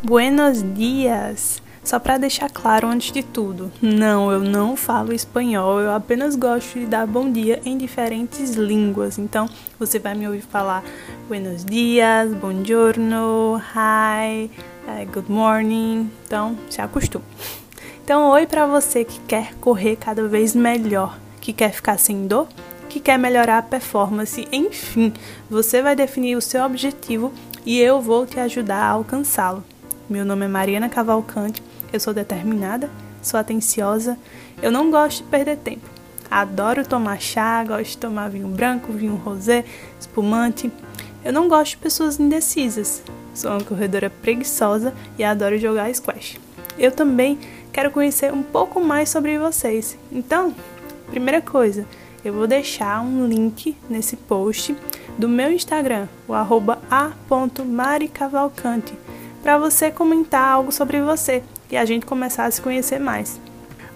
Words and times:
Buenos 0.00 0.62
dias! 0.74 1.60
Só 1.82 1.98
para 1.98 2.18
deixar 2.18 2.48
claro 2.48 2.86
antes 2.86 3.10
de 3.10 3.20
tudo, 3.20 3.72
não, 3.82 4.30
eu 4.30 4.38
não 4.38 4.76
falo 4.76 5.12
espanhol, 5.12 5.80
eu 5.80 5.90
apenas 5.90 6.36
gosto 6.36 6.78
de 6.78 6.86
dar 6.86 7.04
bom 7.04 7.28
dia 7.28 7.60
em 7.64 7.76
diferentes 7.76 8.54
línguas. 8.54 9.18
Então, 9.18 9.48
você 9.76 9.98
vai 9.98 10.14
me 10.14 10.24
ouvir 10.26 10.42
falar 10.42 10.84
buenos 11.26 11.64
dias, 11.64 12.32
buongiorno, 12.34 13.60
hi, 13.74 14.48
eh, 14.86 15.04
good 15.12 15.32
morning. 15.32 16.08
Então, 16.26 16.56
se 16.70 16.80
acostume. 16.80 17.24
Então, 18.04 18.30
oi 18.30 18.46
para 18.46 18.66
você 18.66 19.04
que 19.04 19.18
quer 19.20 19.52
correr 19.54 19.96
cada 19.96 20.28
vez 20.28 20.54
melhor, 20.54 21.18
que 21.40 21.52
quer 21.52 21.72
ficar 21.72 21.98
sem 21.98 22.24
dor, 22.28 22.46
que 22.88 23.00
quer 23.00 23.18
melhorar 23.18 23.58
a 23.58 23.62
performance, 23.62 24.46
enfim, 24.52 25.12
você 25.50 25.82
vai 25.82 25.96
definir 25.96 26.36
o 26.36 26.40
seu 26.40 26.64
objetivo 26.64 27.32
e 27.66 27.80
eu 27.80 28.00
vou 28.00 28.26
te 28.26 28.38
ajudar 28.38 28.82
a 28.82 28.90
alcançá-lo. 28.90 29.64
Meu 30.08 30.24
nome 30.24 30.46
é 30.46 30.48
Mariana 30.48 30.88
Cavalcante, 30.88 31.62
eu 31.92 32.00
sou 32.00 32.14
determinada, 32.14 32.88
sou 33.20 33.38
atenciosa, 33.38 34.16
eu 34.62 34.72
não 34.72 34.90
gosto 34.90 35.22
de 35.22 35.28
perder 35.28 35.58
tempo. 35.58 35.86
Adoro 36.30 36.88
tomar 36.88 37.20
chá, 37.20 37.62
gosto 37.62 37.90
de 37.90 37.98
tomar 37.98 38.30
vinho 38.30 38.48
branco, 38.48 38.90
vinho 38.90 39.16
rosé, 39.16 39.66
espumante. 40.00 40.72
Eu 41.22 41.30
não 41.30 41.46
gosto 41.46 41.72
de 41.72 41.76
pessoas 41.76 42.18
indecisas. 42.18 43.02
Sou 43.34 43.50
uma 43.50 43.62
corredora 43.62 44.08
preguiçosa 44.08 44.94
e 45.18 45.24
adoro 45.24 45.58
jogar 45.58 45.94
squash. 45.94 46.40
Eu 46.78 46.90
também 46.90 47.38
quero 47.70 47.90
conhecer 47.90 48.32
um 48.32 48.42
pouco 48.42 48.80
mais 48.80 49.10
sobre 49.10 49.38
vocês. 49.38 49.98
Então, 50.10 50.54
primeira 51.10 51.42
coisa, 51.42 51.84
eu 52.24 52.32
vou 52.32 52.46
deixar 52.46 53.02
um 53.02 53.26
link 53.26 53.76
nesse 53.90 54.16
post 54.16 54.74
do 55.18 55.28
meu 55.28 55.52
Instagram, 55.52 56.08
o 56.26 56.32
a.maricavalcante 56.32 58.94
para 59.48 59.56
você 59.56 59.90
comentar 59.90 60.46
algo 60.46 60.70
sobre 60.70 61.00
você 61.00 61.42
e 61.70 61.76
a 61.78 61.86
gente 61.86 62.04
começar 62.04 62.44
a 62.44 62.50
se 62.50 62.60
conhecer 62.60 62.98
mais. 62.98 63.40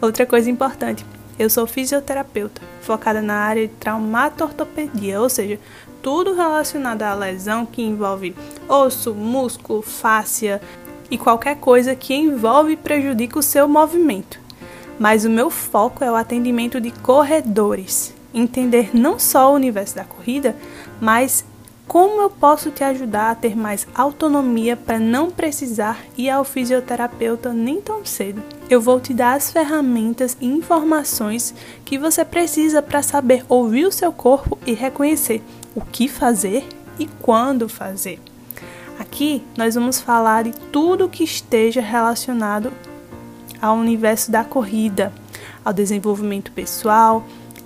Outra 0.00 0.24
coisa 0.24 0.50
importante, 0.50 1.04
eu 1.38 1.50
sou 1.50 1.66
fisioterapeuta, 1.66 2.62
focada 2.80 3.20
na 3.20 3.34
área 3.34 3.68
de 3.68 3.74
traumatortopedia, 3.74 5.20
ou 5.20 5.28
seja, 5.28 5.60
tudo 6.00 6.34
relacionado 6.34 7.02
à 7.02 7.12
lesão 7.12 7.66
que 7.66 7.82
envolve 7.82 8.34
osso, 8.66 9.12
músculo, 9.12 9.82
fáscia 9.82 10.58
e 11.10 11.18
qualquer 11.18 11.56
coisa 11.56 11.94
que 11.94 12.14
envolve 12.14 12.72
e 12.72 12.76
prejudica 12.78 13.38
o 13.38 13.42
seu 13.42 13.68
movimento. 13.68 14.40
Mas 14.98 15.26
o 15.26 15.30
meu 15.30 15.50
foco 15.50 16.02
é 16.02 16.10
o 16.10 16.16
atendimento 16.16 16.80
de 16.80 16.92
corredores, 16.92 18.14
entender 18.32 18.96
não 18.96 19.18
só 19.18 19.52
o 19.52 19.56
universo 19.56 19.96
da 19.96 20.04
corrida, 20.04 20.56
mas 20.98 21.44
como 21.92 22.22
eu 22.22 22.30
posso 22.30 22.70
te 22.70 22.82
ajudar 22.82 23.30
a 23.30 23.34
ter 23.34 23.54
mais 23.54 23.86
autonomia 23.94 24.78
para 24.78 24.98
não 24.98 25.30
precisar 25.30 25.98
ir 26.16 26.30
ao 26.30 26.42
fisioterapeuta 26.42 27.52
nem 27.52 27.82
tão 27.82 28.02
cedo? 28.02 28.42
Eu 28.70 28.80
vou 28.80 28.98
te 28.98 29.12
dar 29.12 29.34
as 29.34 29.52
ferramentas 29.52 30.34
e 30.40 30.46
informações 30.46 31.54
que 31.84 31.98
você 31.98 32.24
precisa 32.24 32.80
para 32.80 33.02
saber 33.02 33.44
ouvir 33.46 33.84
o 33.84 33.92
seu 33.92 34.10
corpo 34.10 34.56
e 34.66 34.72
reconhecer 34.72 35.42
o 35.74 35.82
que 35.82 36.08
fazer 36.08 36.66
e 36.98 37.06
quando 37.20 37.68
fazer. 37.68 38.18
Aqui 38.98 39.44
nós 39.54 39.74
vamos 39.74 40.00
falar 40.00 40.44
de 40.44 40.52
tudo 40.72 41.10
que 41.10 41.24
esteja 41.24 41.82
relacionado 41.82 42.72
ao 43.60 43.76
universo 43.76 44.30
da 44.30 44.42
corrida, 44.42 45.12
ao 45.62 45.74
desenvolvimento 45.74 46.52
pessoal, 46.52 47.22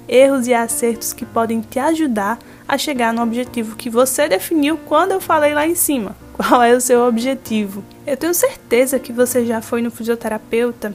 erros 0.08 0.48
e 0.48 0.54
acertos 0.54 1.12
que 1.12 1.24
podem 1.24 1.60
te 1.60 1.78
ajudar 1.78 2.40
a 2.40 2.55
chegar 2.76 3.12
no 3.12 3.22
objetivo 3.22 3.76
que 3.76 3.88
você 3.88 4.28
definiu 4.28 4.76
quando 4.76 5.12
eu 5.12 5.20
falei 5.20 5.54
lá 5.54 5.66
em 5.66 5.74
cima. 5.74 6.16
Qual 6.36 6.62
é 6.62 6.74
o 6.74 6.80
seu 6.80 7.06
objetivo? 7.06 7.82
Eu 8.06 8.16
tenho 8.16 8.34
certeza 8.34 8.98
que 8.98 9.12
você 9.12 9.46
já 9.46 9.60
foi 9.60 9.80
no 9.80 9.90
fisioterapeuta 9.90 10.94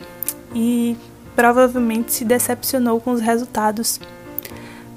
e 0.54 0.98
provavelmente 1.36 2.14
se 2.14 2.26
decepcionou 2.26 3.00
com 3.00 3.12
os 3.12 3.22
resultados. 3.22 4.00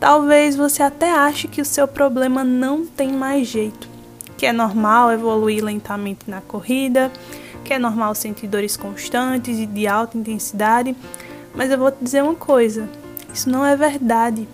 Talvez 0.00 0.56
você 0.56 0.82
até 0.82 1.10
ache 1.10 1.48
que 1.48 1.62
o 1.62 1.64
seu 1.64 1.88
problema 1.88 2.44
não 2.44 2.84
tem 2.84 3.12
mais 3.12 3.46
jeito, 3.46 3.88
que 4.36 4.44
é 4.44 4.52
normal 4.52 5.12
evoluir 5.12 5.64
lentamente 5.64 6.28
na 6.28 6.40
corrida, 6.40 7.10
que 7.64 7.72
é 7.72 7.78
normal 7.78 8.14
sentir 8.14 8.46
dores 8.46 8.76
constantes 8.76 9.58
e 9.58 9.64
de 9.64 9.86
alta 9.86 10.18
intensidade, 10.18 10.94
mas 11.54 11.70
eu 11.70 11.78
vou 11.78 11.90
te 11.90 12.02
dizer 12.02 12.22
uma 12.22 12.34
coisa: 12.34 12.88
isso 13.32 13.48
não 13.48 13.64
é 13.64 13.76
verdade. 13.76 14.46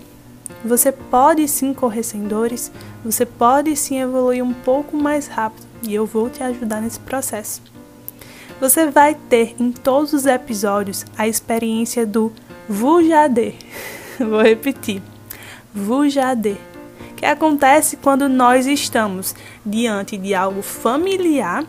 Você 0.64 0.92
pode 0.92 1.48
sim 1.48 1.72
correr 1.72 2.02
sem 2.02 2.24
dores, 2.24 2.70
você 3.02 3.24
pode 3.24 3.74
sim 3.76 3.98
evoluir 3.98 4.44
um 4.44 4.52
pouco 4.52 4.96
mais 4.96 5.26
rápido 5.26 5.66
e 5.82 5.94
eu 5.94 6.04
vou 6.04 6.28
te 6.28 6.42
ajudar 6.42 6.82
nesse 6.82 7.00
processo. 7.00 7.62
Você 8.60 8.90
vai 8.90 9.14
ter 9.14 9.54
em 9.58 9.72
todos 9.72 10.12
os 10.12 10.26
episódios 10.26 11.06
a 11.16 11.26
experiência 11.26 12.06
do 12.06 12.30
Vujade. 12.68 13.54
Vou 14.20 14.42
repetir. 14.42 15.02
Vujade, 15.74 16.58
que 17.16 17.24
acontece 17.24 17.96
quando 17.96 18.28
nós 18.28 18.66
estamos 18.66 19.34
diante 19.64 20.18
de 20.18 20.34
algo 20.34 20.60
familiar, 20.60 21.64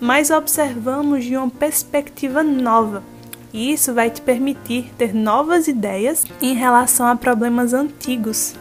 mas 0.00 0.30
observamos 0.30 1.24
de 1.24 1.36
uma 1.36 1.50
perspectiva 1.50 2.42
nova 2.42 3.02
e 3.52 3.72
isso 3.72 3.92
vai 3.92 4.10
te 4.10 4.20
permitir 4.20 4.92
ter 4.96 5.14
novas 5.14 5.68
ideias 5.68 6.24
em 6.40 6.54
relação 6.54 7.06
a 7.06 7.16
problemas 7.16 7.72
antigos. 7.72 8.54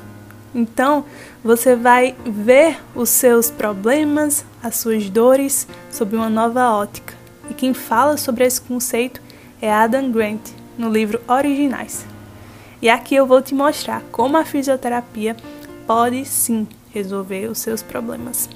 Então, 0.54 1.06
você 1.44 1.76
vai 1.76 2.16
ver 2.26 2.80
os 2.96 3.10
seus 3.10 3.52
problemas, 3.52 4.44
as 4.64 4.78
suas 4.78 5.10
dores 5.10 5.68
sob 5.92 6.16
uma 6.16 6.30
nova 6.30 6.72
ótica. 6.72 7.14
E 7.50 7.54
quem 7.54 7.74
fala 7.74 8.18
sobre 8.18 8.46
esse 8.46 8.60
conceito 8.60 9.22
é 9.62 9.72
Adam 9.72 10.12
Grant, 10.12 10.42
no 10.78 10.90
livro 10.90 11.22
Originais. 11.28 12.06
E 12.82 12.90
aqui 12.90 13.14
eu 13.14 13.26
vou 13.26 13.42
te 13.42 13.54
mostrar 13.54 14.02
como 14.12 14.38
a 14.38 14.46
fisioterapia 14.46 15.36
pode 15.86 16.26
sim 16.26 16.68
resolver 16.92 17.48
os 17.48 17.60
seus 17.60 17.84
problemas. 17.84 18.50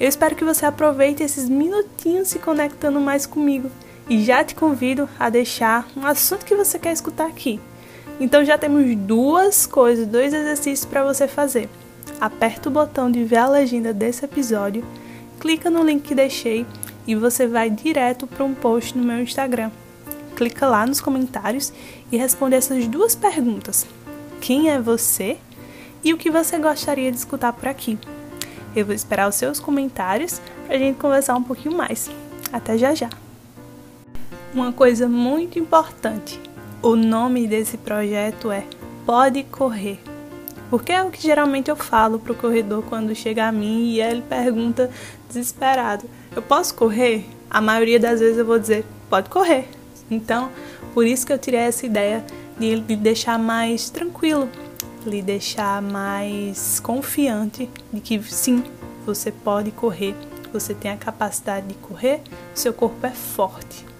Eu 0.00 0.08
espero 0.08 0.34
que 0.34 0.44
você 0.44 0.64
aproveite 0.64 1.22
esses 1.22 1.48
minutinhos 1.48 2.28
se 2.28 2.38
conectando 2.38 3.00
mais 3.00 3.26
comigo 3.26 3.70
e 4.08 4.22
já 4.24 4.44
te 4.44 4.54
convido 4.54 5.08
a 5.18 5.30
deixar 5.30 5.88
um 5.96 6.06
assunto 6.06 6.44
que 6.44 6.54
você 6.54 6.78
quer 6.78 6.92
escutar 6.92 7.26
aqui. 7.26 7.60
Então 8.20 8.44
já 8.44 8.58
temos 8.58 8.94
duas 8.96 9.66
coisas, 9.66 10.06
dois 10.06 10.32
exercícios 10.32 10.84
para 10.84 11.04
você 11.04 11.26
fazer. 11.26 11.68
Aperta 12.20 12.68
o 12.68 12.72
botão 12.72 13.10
de 13.10 13.24
ver 13.24 13.38
a 13.38 13.48
legenda 13.48 13.92
desse 13.92 14.24
episódio, 14.24 14.84
clica 15.40 15.70
no 15.70 15.82
link 15.82 16.02
que 16.02 16.14
deixei 16.14 16.66
e 17.06 17.14
você 17.14 17.46
vai 17.46 17.68
direto 17.70 18.26
para 18.26 18.44
um 18.44 18.54
post 18.54 18.96
no 18.96 19.04
meu 19.04 19.20
Instagram. 19.20 19.70
Clica 20.36 20.66
lá 20.66 20.86
nos 20.86 21.00
comentários 21.00 21.72
e 22.10 22.16
responde 22.16 22.54
essas 22.54 22.86
duas 22.86 23.14
perguntas: 23.14 23.86
quem 24.40 24.70
é 24.70 24.80
você 24.80 25.36
e 26.04 26.12
o 26.12 26.18
que 26.18 26.30
você 26.30 26.58
gostaria 26.58 27.10
de 27.10 27.18
escutar 27.18 27.52
por 27.52 27.68
aqui? 27.68 27.98
Eu 28.74 28.86
vou 28.86 28.94
esperar 28.94 29.28
os 29.28 29.34
seus 29.34 29.60
comentários 29.60 30.40
para 30.66 30.76
a 30.76 30.78
gente 30.78 30.98
conversar 30.98 31.36
um 31.36 31.42
pouquinho 31.42 31.76
mais. 31.76 32.10
Até 32.52 32.78
já 32.78 32.94
já! 32.94 33.10
Uma 34.54 34.72
coisa 34.72 35.08
muito 35.08 35.58
importante. 35.58 36.38
O 36.82 36.94
nome 36.94 37.46
desse 37.46 37.78
projeto 37.78 38.50
é 38.50 38.64
Pode 39.06 39.42
Correr. 39.44 39.98
Porque 40.68 40.92
é 40.92 41.02
o 41.02 41.10
que 41.10 41.22
geralmente 41.22 41.70
eu 41.70 41.76
falo 41.76 42.18
pro 42.18 42.34
corredor 42.34 42.82
quando 42.88 43.14
chega 43.14 43.46
a 43.46 43.52
mim 43.52 43.90
e 43.90 44.00
ele 44.00 44.22
pergunta 44.22 44.90
desesperado: 45.28 46.08
Eu 46.34 46.42
posso 46.42 46.74
correr? 46.74 47.26
A 47.50 47.60
maioria 47.60 48.00
das 48.00 48.20
vezes 48.20 48.38
eu 48.38 48.44
vou 48.44 48.58
dizer: 48.58 48.84
Pode 49.08 49.28
correr. 49.28 49.68
Então, 50.10 50.50
por 50.94 51.06
isso 51.06 51.26
que 51.26 51.32
eu 51.32 51.38
tirei 51.38 51.60
essa 51.60 51.86
ideia 51.86 52.24
de 52.58 52.74
lhe 52.74 52.96
deixar 52.96 53.38
mais 53.38 53.90
tranquilo, 53.90 54.48
lhe 55.06 55.22
deixar 55.22 55.80
mais 55.80 56.80
confiante 56.80 57.68
de 57.92 58.00
que 58.00 58.22
sim, 58.22 58.64
você 59.04 59.30
pode 59.30 59.70
correr, 59.70 60.14
você 60.52 60.74
tem 60.74 60.90
a 60.90 60.96
capacidade 60.96 61.66
de 61.66 61.74
correr, 61.74 62.20
seu 62.54 62.72
corpo 62.72 63.06
é 63.06 63.10
forte. 63.10 63.91